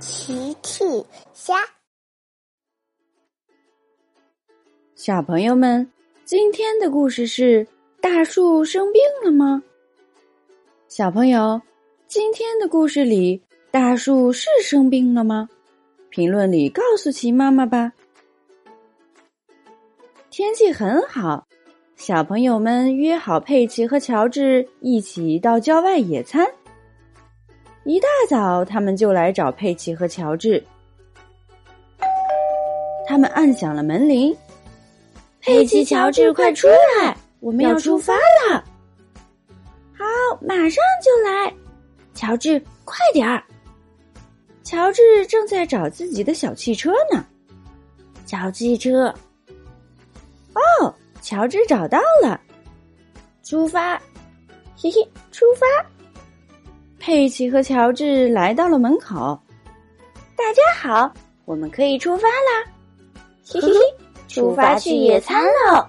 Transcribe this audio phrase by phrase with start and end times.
[0.00, 0.84] 奇趣
[1.32, 1.56] 虾，
[4.94, 5.90] 小朋友们，
[6.24, 7.66] 今天的故事是
[8.00, 9.60] 大树生病了吗？
[10.86, 11.60] 小朋友，
[12.06, 13.42] 今天的故事里，
[13.72, 15.48] 大树是生病了吗？
[16.10, 17.92] 评论里告诉奇妈妈吧。
[20.30, 21.48] 天气很好，
[21.96, 26.46] 小朋友们约好佩奇和乔治一起到郊外野餐。
[27.88, 30.62] 一大早，他们就来找佩奇和乔治。
[33.06, 34.36] 他们按响了门铃。
[35.40, 37.16] 佩奇、乔治，快出来！
[37.40, 38.62] 我们要出发了。
[39.96, 40.04] 好，
[40.42, 41.50] 马上就来。
[42.12, 43.42] 乔治，快点儿！
[44.62, 47.24] 乔治正在找自己的小汽车呢。
[48.26, 49.06] 小汽车。
[50.52, 52.38] 哦，乔治找到了。
[53.42, 53.96] 出发！
[54.76, 55.66] 嘿嘿，出发！
[57.08, 59.40] 佩奇和乔治来到了门口。
[60.36, 61.10] 大家好，
[61.46, 62.70] 我们可以出发啦！
[63.46, 63.78] 嘿嘿嘿，
[64.28, 65.88] 出发去野餐喽！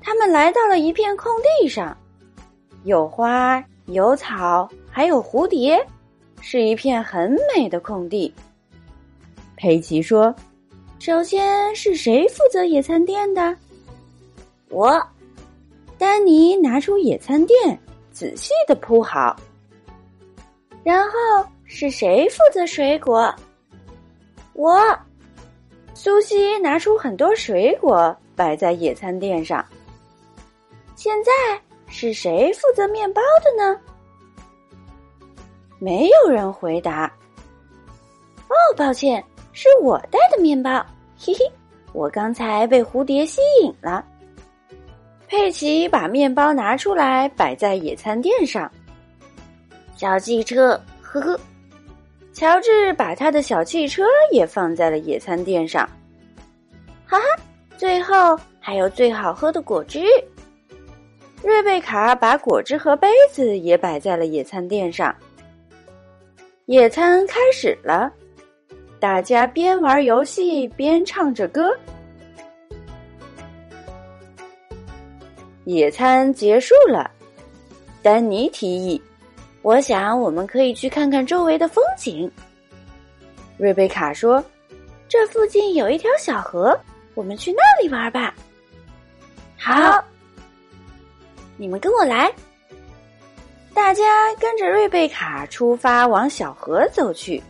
[0.00, 1.98] 他们来到了一片空地上，
[2.84, 5.84] 有花，有草，还有蝴蝶，
[6.40, 8.32] 是一片很美的空地。
[9.56, 10.32] 佩奇说
[11.00, 13.56] ：“首先是谁负责野餐垫的？”
[14.70, 15.04] 我。
[15.98, 17.76] 丹尼拿出野餐垫。
[18.20, 19.34] 仔细的铺好，
[20.84, 21.10] 然后
[21.64, 23.34] 是谁负责水果？
[24.52, 24.78] 我。
[25.94, 29.64] 苏西拿出很多水果摆在野餐垫上。
[30.96, 31.32] 现在
[31.86, 33.80] 是谁负责面包的呢？
[35.78, 37.10] 没有人回答。
[38.48, 40.70] 哦，抱歉，是我带的面包。
[41.18, 41.40] 嘿嘿，
[41.94, 44.04] 我刚才被蝴蝶吸引了。
[45.30, 48.68] 佩奇把面包拿出来摆在野餐垫上。
[49.94, 51.38] 小汽车，呵呵。
[52.32, 55.88] 乔治把他的小汽车也放在了野餐垫上。
[57.06, 57.24] 哈哈，
[57.76, 60.02] 最后还有最好喝的果汁。
[61.44, 65.14] 瑞贝卡把果汁和杯子也摆在了野餐垫上。
[66.66, 68.10] 野餐开始了，
[68.98, 71.72] 大家边玩游戏边唱着歌。
[75.64, 77.10] 野餐结束了，
[78.02, 79.00] 丹尼提议
[79.62, 82.30] ：“我想我们可以去看看周围的风景。”
[83.58, 84.42] 瑞贝卡说
[85.08, 86.76] ：“这附近有一条小河，
[87.14, 88.34] 我们去那里玩吧。”
[89.58, 90.02] 好，
[91.58, 92.32] 你们跟我来。
[93.74, 97.40] 大家跟着瑞贝卡出发，往小河走去。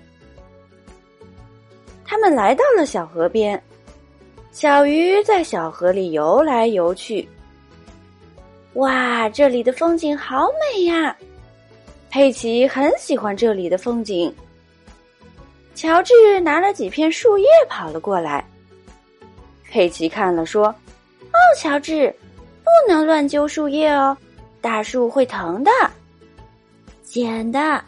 [2.05, 3.63] 他们来到了小河边，
[4.51, 7.27] 小鱼在小河里游来游去。
[8.75, 11.17] 哇，这里的风景好美呀！
[12.09, 14.33] 佩奇很喜欢这里的风景。
[15.75, 18.45] 乔治拿了几片树叶跑了过来。
[19.69, 20.69] 佩奇看了说
[21.33, 22.15] ：“哦，乔治，
[22.63, 24.17] 不能乱揪树叶哦，
[24.61, 25.71] 大树会疼的。”
[27.03, 27.85] 捡的，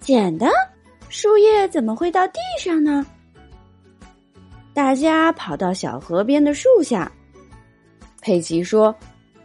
[0.00, 0.48] 捡的，
[1.10, 3.04] 树叶怎么会到地上呢？
[4.72, 7.10] 大家跑到小河边的树下。
[8.22, 8.94] 佩奇说。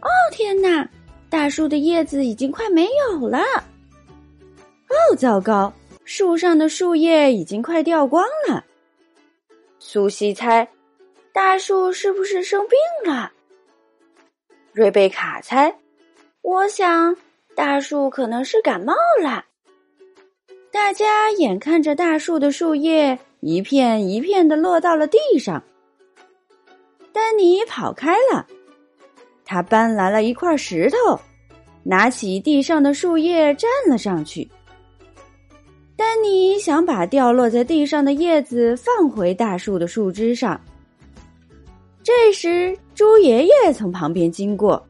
[0.02, 0.88] 哦天哪！
[1.28, 3.38] 大树的叶子已经快没有了。
[4.88, 5.72] 哦，糟糕！
[6.04, 8.64] 树上的树叶已经快掉光了。
[9.78, 10.66] 苏西猜，
[11.32, 13.30] 大树是不是生病了？
[14.72, 15.72] 瑞贝卡猜，
[16.42, 17.16] 我想
[17.54, 19.44] 大树可能是感冒了。
[20.72, 25.62] 大家眼看着大树的树叶一片一片的落到了地上，
[27.12, 28.46] 丹尼跑开了。
[29.52, 31.18] 他搬来了一块石头，
[31.82, 34.48] 拿起地上的树叶站了上去。
[35.96, 40.58] 丹尼想把掉落在地上的叶子放回大树的树枝上。
[42.00, 44.80] 这时，猪爷爷从旁边经过。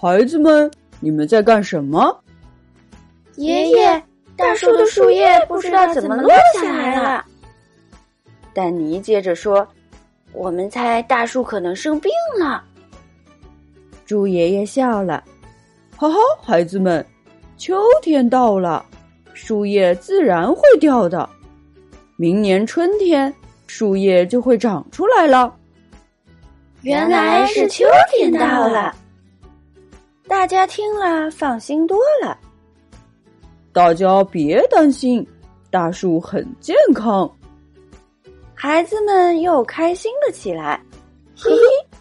[0.00, 0.70] 孩子们，
[1.00, 2.16] 你们在干什么？
[3.34, 4.00] 爷爷，
[4.36, 7.24] 大树的树叶不知道怎么落下来了。
[8.54, 9.66] 丹尼接着说
[10.32, 12.62] ：“我们猜大树可能生病了。”
[14.06, 15.22] 猪爷爷笑了，
[15.96, 17.04] 哈哈，孩子们，
[17.56, 18.86] 秋天到了，
[19.34, 21.28] 树叶自然会掉的。
[22.16, 23.34] 明年春天，
[23.66, 25.52] 树叶就会长出来了。
[26.82, 28.94] 原来是秋天到了，
[30.28, 32.38] 大家听了放心多了。
[33.72, 35.26] 大家别担心，
[35.68, 37.28] 大树很健康。
[38.54, 40.80] 孩子们又开心了起来。
[41.36, 41.58] 嘿嘿，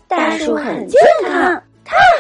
[0.08, 1.62] 大树很健康。